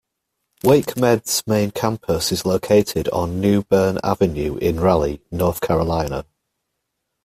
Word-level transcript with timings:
WakeMed's 0.63 1.43
main 1.45 1.69
campus 1.69 2.31
is 2.31 2.43
located 2.43 3.07
on 3.09 3.39
New 3.39 3.61
Bern 3.61 3.99
Avenue 4.03 4.57
in 4.57 4.79
Raleigh, 4.79 5.21
North 5.29 5.61
Carolina. 5.61 6.25